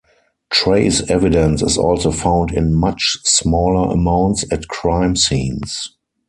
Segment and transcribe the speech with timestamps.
[0.49, 5.95] Trace Evidence is also found in much smaller amounts at crime scenes.